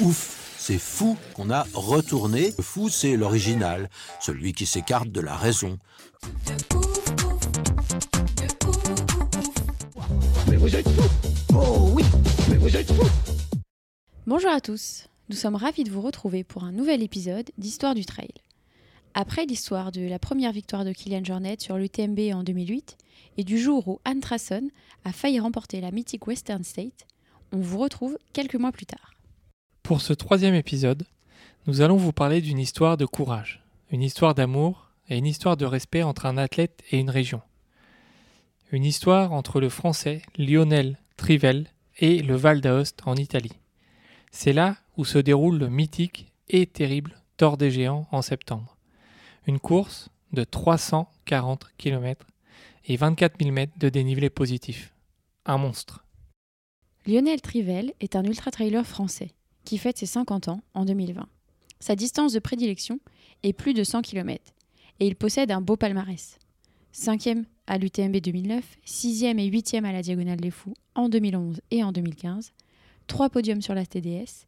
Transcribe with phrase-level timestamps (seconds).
[0.00, 2.52] Ouf, c'est fou qu'on a retourné.
[2.58, 3.88] Le fou, c'est l'original,
[4.20, 5.78] celui qui s'écarte de la raison.
[14.26, 18.04] Bonjour à tous, nous sommes ravis de vous retrouver pour un nouvel épisode d'Histoire du
[18.04, 18.32] Trail.
[19.14, 22.98] Après l'histoire de la première victoire de Kylian Jornet sur l'UTMB en 2008
[23.38, 24.68] et du jour où Anne Trasson
[25.06, 27.06] a failli remporter la mythique Western State,
[27.52, 29.15] on vous retrouve quelques mois plus tard.
[29.86, 31.06] Pour ce troisième épisode,
[31.68, 33.62] nous allons vous parler d'une histoire de courage,
[33.92, 37.40] une histoire d'amour et une histoire de respect entre un athlète et une région.
[38.72, 43.52] Une histoire entre le français Lionel Trivel et le Val d'Aoste en Italie.
[44.32, 48.76] C'est là où se déroule le mythique et terrible Tour des Géants en septembre.
[49.46, 52.26] Une course de 340 km
[52.86, 54.92] et 24 000 mètres de dénivelé positif.
[55.44, 56.04] Un monstre.
[57.06, 59.35] Lionel Trivel est un ultra-trailer français
[59.66, 61.28] qui fête ses 50 ans en 2020.
[61.80, 62.98] Sa distance de prédilection
[63.42, 64.54] est plus de 100 km
[65.00, 66.38] et il possède un beau palmarès.
[66.94, 71.84] 5e à l'UTMB 2009, 6e et 8e à la Diagonale des Fous en 2011 et
[71.84, 72.52] en 2015,
[73.08, 74.46] 3 podiums sur la TDS,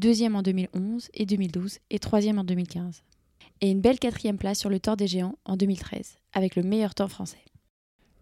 [0.00, 3.02] 2e en 2011 et 2012 et 3e en 2015.
[3.60, 6.94] Et une belle quatrième place sur le Tour des Géants en 2013, avec le meilleur
[6.94, 7.44] temps français.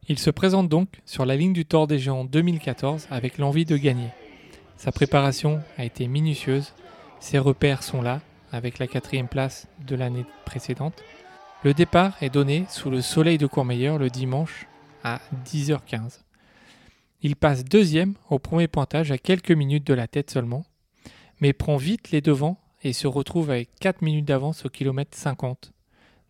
[0.08, 3.76] Il se présente donc sur la ligne du Tour des Géants 2014 avec l'envie de
[3.76, 4.08] gagner.
[4.79, 6.73] Sa préparation a été minutieuse,
[7.19, 8.21] ses repères sont là,
[8.53, 11.03] avec la quatrième place de l'année précédente.
[11.65, 14.69] Le départ est donné sous le soleil de Courmayeur le dimanche
[15.03, 16.21] à 10h15.
[17.22, 20.65] Il passe deuxième au premier pointage à quelques minutes de la tête seulement,
[21.41, 25.72] mais prend vite les devants et se retrouve avec 4 minutes d'avance au kilomètre 50.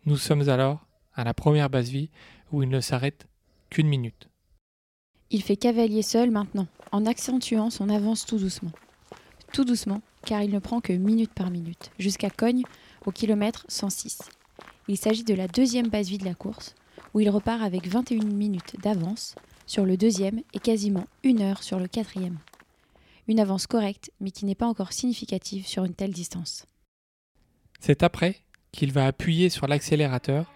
[0.07, 2.09] Nous sommes alors à la première base vie
[2.51, 3.27] où il ne s'arrête
[3.69, 4.27] qu'une minute.
[5.29, 8.71] Il fait cavalier seul maintenant, en accentuant son avance tout doucement.
[9.53, 12.63] Tout doucement, car il ne prend que minute par minute, jusqu'à Cogne,
[13.05, 14.19] au kilomètre 106.
[14.87, 16.75] Il s'agit de la deuxième base vie de la course,
[17.13, 19.35] où il repart avec 21 minutes d'avance
[19.65, 22.39] sur le deuxième et quasiment une heure sur le quatrième.
[23.27, 26.65] Une avance correcte, mais qui n'est pas encore significative sur une telle distance.
[27.79, 28.37] C'est après
[28.71, 30.51] qu'il va appuyer sur l'accélérateur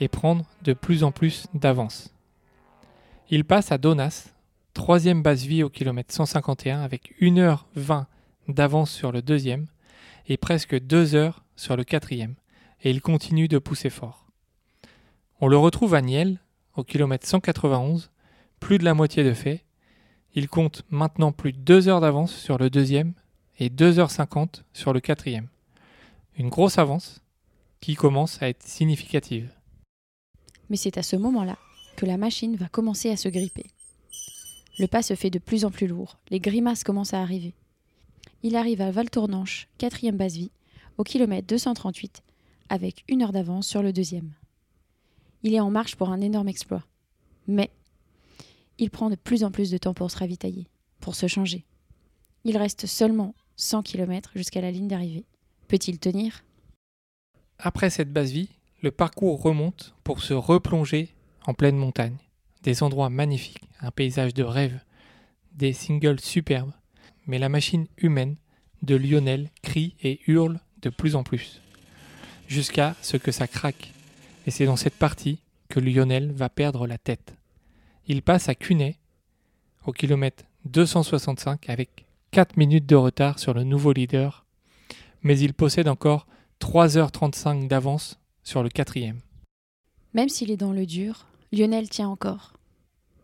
[0.00, 2.12] et prendre de plus en plus d'avance.
[3.30, 4.28] Il passe à Donas,
[4.78, 8.06] troisième base vie au kilomètre 151 avec 1h20
[8.46, 9.66] d'avance sur le deuxième
[10.28, 12.36] et presque 2 heures sur le quatrième,
[12.82, 14.28] et il continue de pousser fort.
[15.40, 16.38] On le retrouve à Niel,
[16.76, 18.12] au kilomètre 191,
[18.60, 19.64] plus de la moitié de fait.
[20.34, 23.14] Il compte maintenant plus de 2 heures d'avance sur le deuxième
[23.58, 25.48] et 2h50 sur le quatrième.
[26.36, 27.20] Une grosse avance
[27.80, 29.50] qui commence à être significative.
[30.70, 31.58] Mais c'est à ce moment-là
[31.96, 33.66] que la machine va commencer à se gripper.
[34.78, 37.54] Le pas se fait de plus en plus lourd, les grimaces commencent à arriver.
[38.44, 40.52] Il arrive à Val-Tournanche, quatrième base vie,
[40.98, 42.22] au kilomètre 238,
[42.68, 44.30] avec une heure d'avance sur le deuxième.
[45.42, 46.84] Il est en marche pour un énorme exploit.
[47.48, 47.70] Mais
[48.78, 50.68] il prend de plus en plus de temps pour se ravitailler,
[51.00, 51.64] pour se changer.
[52.44, 55.24] Il reste seulement 100 km jusqu'à la ligne d'arrivée.
[55.66, 56.44] Peut-il tenir?
[57.58, 58.50] Après cette base vie,
[58.82, 61.08] le parcours remonte pour se replonger
[61.46, 62.16] en pleine montagne.
[62.68, 64.78] Des endroits magnifiques, un paysage de rêve,
[65.54, 66.74] des singles superbes,
[67.26, 68.36] mais la machine humaine
[68.82, 71.62] de Lionel crie et hurle de plus en plus,
[72.46, 73.94] jusqu'à ce que ça craque.
[74.46, 75.38] Et c'est dans cette partie
[75.70, 77.38] que Lionel va perdre la tête.
[78.06, 78.98] Il passe à Cuney,
[79.86, 84.44] au kilomètre 265, avec 4 minutes de retard sur le nouveau leader,
[85.22, 86.26] mais il possède encore
[86.60, 89.20] 3h35 d'avance sur le quatrième.
[90.12, 92.57] Même s'il est dans le dur, Lionel tient encore.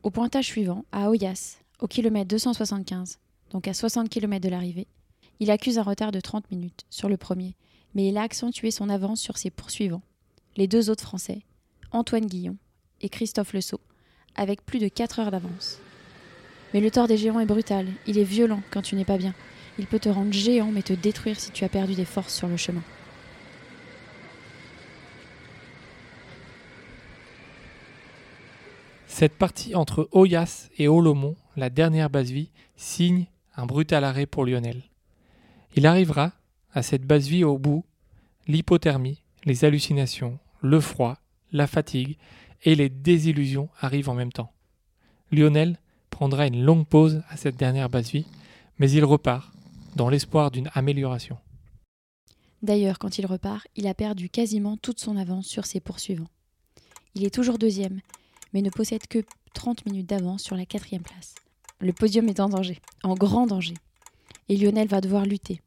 [0.04, 3.20] Au pointage suivant, à Oyas, au kilomètre 275,
[3.50, 4.86] donc à 60 km de l'arrivée,
[5.40, 7.54] il accuse un retard de 30 minutes sur le premier,
[7.94, 10.02] mais il a accentué son avance sur ses poursuivants,
[10.58, 11.40] les deux autres Français,
[11.90, 12.58] Antoine Guillon
[13.00, 13.80] et Christophe Le Sceau,
[14.34, 15.78] avec plus de 4 heures d'avance.
[16.74, 19.34] Mais le tort des géants est brutal, il est violent quand tu n'es pas bien.
[19.78, 22.48] Il peut te rendre géant mais te détruire si tu as perdu des forces sur
[22.48, 22.82] le chemin.
[29.16, 34.44] Cette partie entre Oyas et Olomont, la dernière base vie, signe un brutal arrêt pour
[34.44, 34.82] Lionel.
[35.76, 36.32] Il arrivera
[36.72, 37.84] à cette basse vie au bout
[38.48, 41.16] l'hypothermie, les hallucinations, le froid,
[41.52, 42.18] la fatigue
[42.64, 44.52] et les désillusions arrivent en même temps.
[45.30, 45.78] Lionel
[46.10, 48.26] prendra une longue pause à cette dernière basse vie,
[48.80, 49.52] mais il repart
[49.94, 51.38] dans l'espoir d'une amélioration.
[52.62, 56.30] D'ailleurs, quand il repart, il a perdu quasiment toute son avance sur ses poursuivants.
[57.14, 58.00] Il est toujours deuxième,
[58.54, 59.18] mais ne possède que
[59.52, 61.34] 30 minutes d'avance sur la quatrième place.
[61.80, 63.74] Le podium est en danger, en grand danger.
[64.48, 65.60] Et Lionel va devoir lutter.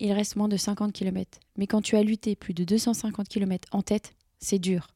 [0.00, 3.68] Il reste moins de 50 km, mais quand tu as lutté plus de 250 km
[3.72, 4.88] en tête, c'est dur.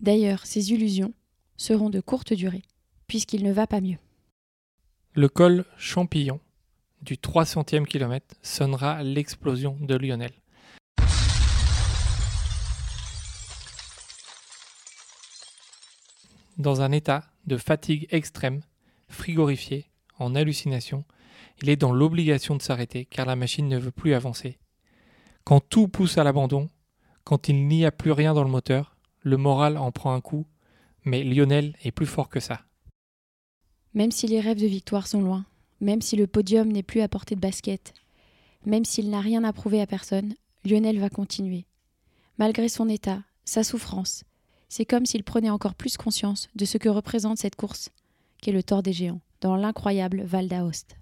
[0.00, 1.12] D'ailleurs, ces illusions
[1.56, 2.62] seront de courte durée,
[3.06, 3.98] puisqu'il ne va pas mieux.
[5.12, 6.40] Le col Champillon
[7.02, 10.32] du 300e kilomètre sonnera l'explosion de Lionel.
[16.60, 18.60] Dans un état de fatigue extrême,
[19.08, 19.86] frigorifié,
[20.18, 21.06] en hallucination,
[21.62, 24.58] il est dans l'obligation de s'arrêter car la machine ne veut plus avancer.
[25.44, 26.68] Quand tout pousse à l'abandon,
[27.24, 30.44] quand il n'y a plus rien dans le moteur, le moral en prend un coup,
[31.02, 32.60] mais Lionel est plus fort que ça.
[33.94, 35.46] Même si les rêves de victoire sont loin,
[35.80, 37.94] même si le podium n'est plus à portée de basket,
[38.66, 40.34] même s'il n'a rien à prouver à personne,
[40.66, 41.64] Lionel va continuer.
[42.36, 44.24] Malgré son état, sa souffrance,
[44.70, 47.90] c'est comme s'il prenait encore plus conscience de ce que représente cette course,
[48.40, 50.96] qu'est le tort des géants, dans l'incroyable Val d'Aoste.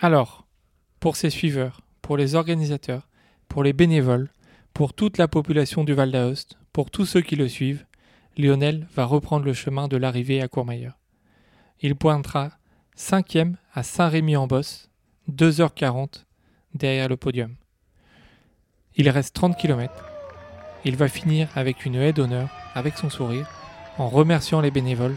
[0.00, 0.46] Alors,
[1.00, 3.08] pour ses suiveurs, pour les organisateurs,
[3.48, 4.30] pour les bénévoles,
[4.72, 7.84] pour toute la population du Val d'Aoste, pour tous ceux qui le suivent,
[8.38, 10.98] Lionel va reprendre le chemin de l'arrivée à Courmayeur.
[11.80, 12.52] Il pointera
[12.94, 14.88] cinquième à Saint-Rémy-en-Bosse,
[15.30, 16.24] 2h40
[16.74, 17.56] derrière le podium.
[18.94, 20.11] Il reste 30 km.
[20.84, 23.48] Il va finir avec une haie d'honneur, avec son sourire,
[23.98, 25.16] en remerciant les bénévoles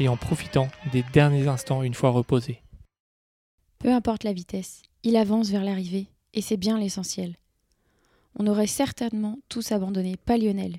[0.00, 2.62] et en profitant des derniers instants une fois reposé.
[3.78, 7.36] Peu importe la vitesse, il avance vers l'arrivée, et c'est bien l'essentiel.
[8.38, 10.78] On aurait certainement tous abandonné, pas Lionel.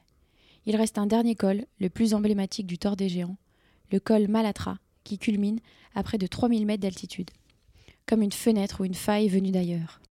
[0.66, 3.38] Il reste un dernier col, le plus emblématique du Tort des Géants,
[3.92, 5.60] le col Malatra, qui culmine
[5.94, 7.30] à près de 3000 mètres d'altitude,
[8.08, 10.02] comme une fenêtre ou une faille venue d'ailleurs.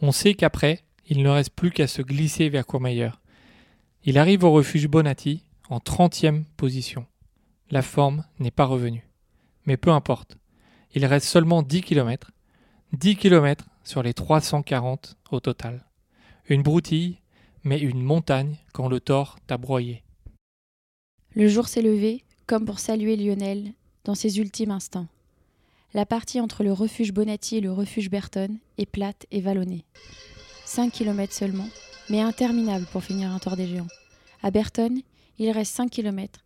[0.00, 3.20] On sait qu'après, il ne reste plus qu'à se glisser vers Courmayeur.
[4.04, 7.06] Il arrive au refuge Bonatti en 30e position.
[7.70, 9.06] La forme n'est pas revenue.
[9.64, 10.36] Mais peu importe.
[10.94, 12.30] Il reste seulement 10 km.
[12.92, 15.84] 10 km sur les 340 au total.
[16.48, 17.18] Une broutille,
[17.64, 20.02] mais une montagne quand le tort t'a broyé.
[21.34, 23.72] Le jour s'est levé, comme pour saluer Lionel
[24.04, 25.08] dans ses ultimes instants.
[25.94, 29.84] La partie entre le refuge Bonatti et le refuge Berton est plate et vallonnée.
[30.68, 31.68] 5 km seulement,
[32.10, 33.88] mais interminable pour finir un tort des géants.
[34.42, 35.00] À Berton,
[35.38, 36.44] il reste 5 km.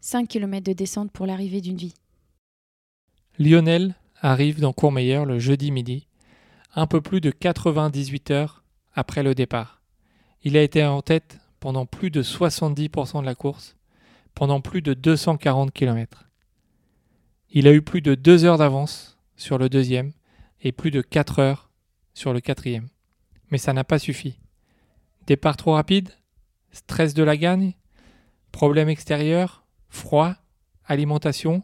[0.00, 1.94] 5 km de descente pour l'arrivée d'une vie.
[3.38, 6.06] Lionel arrive dans Courmayeur le jeudi midi,
[6.74, 9.80] un peu plus de 98 heures après le départ.
[10.42, 13.76] Il a été en tête pendant plus de 70% de la course,
[14.34, 16.28] pendant plus de 240 km.
[17.50, 20.12] Il a eu plus de deux heures d'avance sur le deuxième
[20.60, 21.70] et plus de quatre heures
[22.12, 22.88] sur le quatrième.
[23.54, 24.40] Mais ça n'a pas suffi.
[25.28, 26.08] Départ trop rapide
[26.72, 27.74] Stress de la gagne
[28.50, 30.34] Problème extérieur Froid
[30.86, 31.62] Alimentation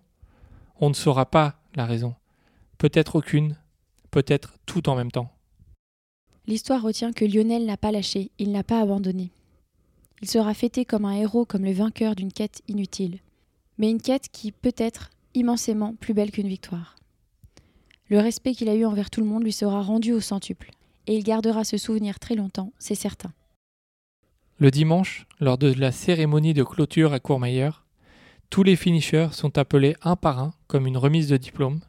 [0.79, 2.15] On ne saura pas la raison.
[2.79, 3.57] Peut-être aucune,
[4.13, 5.33] peut-être tout en même temps.
[6.47, 9.33] L'histoire retient que Lionel n'a pas lâché, il n'a pas abandonné.
[10.23, 13.19] Il sera fêté comme un héros, comme le vainqueur d'une quête inutile.
[13.79, 16.95] Mais une quête qui, peut-être, immensément plus belle qu'une victoire.
[18.11, 20.71] Le respect qu'il a eu envers tout le monde lui sera rendu au centuple,
[21.11, 23.33] et il gardera ce souvenir très longtemps, c'est certain.
[24.59, 27.85] Le dimanche, lors de la cérémonie de clôture à Courmayeur,
[28.49, 31.81] tous les finishers sont appelés un par un comme une remise de diplôme.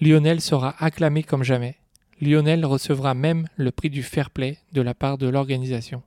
[0.00, 1.76] Lionel sera acclamé comme jamais.
[2.20, 6.02] Lionel recevra même le prix du fair play de la part de l'organisation,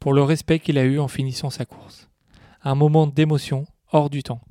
[0.00, 2.10] pour le respect qu'il a eu en finissant sa course.
[2.62, 4.42] Un moment d'émotion hors du temps.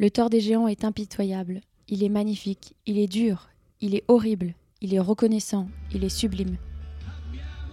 [0.00, 3.50] Le tort des géants est impitoyable, il est magnifique, il est dur,
[3.82, 6.56] il est horrible, il est reconnaissant, il est sublime.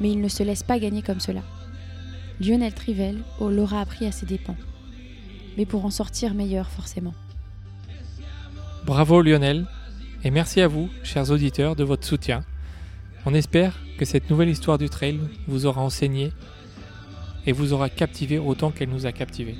[0.01, 1.39] Mais il ne se laisse pas gagner comme cela.
[2.41, 4.57] Lionel Trivel l'aura appris à ses dépens,
[5.55, 7.13] mais pour en sortir meilleur forcément.
[8.85, 9.65] Bravo Lionel,
[10.25, 12.43] et merci à vous, chers auditeurs, de votre soutien.
[13.25, 16.33] On espère que cette nouvelle histoire du trail vous aura enseigné
[17.45, 19.55] et vous aura captivé autant qu'elle nous a captivés.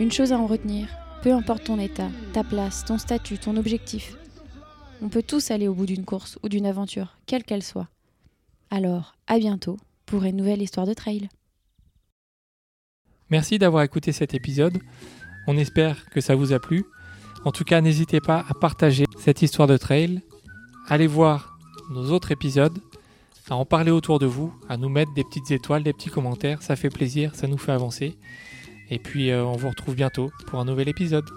[0.00, 0.88] Une chose à en retenir,
[1.22, 4.16] peu importe ton état, ta place, ton statut, ton objectif,
[5.00, 7.88] on peut tous aller au bout d'une course ou d'une aventure, quelle qu'elle soit.
[8.70, 11.28] Alors, à bientôt pour une nouvelle histoire de trail.
[13.30, 14.78] Merci d'avoir écouté cet épisode.
[15.46, 16.84] On espère que ça vous a plu.
[17.44, 20.22] En tout cas, n'hésitez pas à partager cette histoire de trail.
[20.88, 21.58] Allez voir
[21.90, 22.78] nos autres épisodes,
[23.48, 26.62] à en parler autour de vous, à nous mettre des petites étoiles, des petits commentaires.
[26.62, 28.18] Ça fait plaisir, ça nous fait avancer.
[28.90, 31.28] Et puis, euh, on vous retrouve bientôt pour un nouvel épisode.